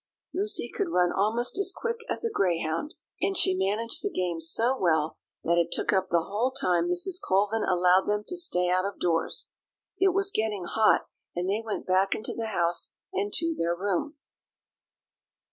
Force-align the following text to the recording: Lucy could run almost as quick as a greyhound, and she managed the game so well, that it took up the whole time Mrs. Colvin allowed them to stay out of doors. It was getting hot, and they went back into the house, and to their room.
Lucy 0.33 0.67
could 0.75 0.89
run 0.89 1.11
almost 1.11 1.59
as 1.59 1.71
quick 1.71 1.99
as 2.09 2.25
a 2.25 2.31
greyhound, 2.31 2.95
and 3.21 3.37
she 3.37 3.53
managed 3.53 4.01
the 4.01 4.09
game 4.09 4.41
so 4.41 4.75
well, 4.75 5.15
that 5.43 5.59
it 5.59 5.71
took 5.71 5.93
up 5.93 6.09
the 6.09 6.23
whole 6.23 6.49
time 6.49 6.89
Mrs. 6.89 7.21
Colvin 7.23 7.61
allowed 7.63 8.07
them 8.07 8.23
to 8.27 8.35
stay 8.35 8.67
out 8.67 8.83
of 8.83 8.99
doors. 8.99 9.49
It 9.99 10.11
was 10.15 10.31
getting 10.31 10.63
hot, 10.63 11.01
and 11.35 11.47
they 11.47 11.61
went 11.63 11.85
back 11.85 12.15
into 12.15 12.33
the 12.33 12.47
house, 12.47 12.95
and 13.13 13.31
to 13.33 13.53
their 13.55 13.75
room. 13.75 14.15